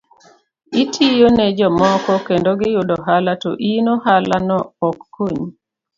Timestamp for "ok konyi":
4.87-5.47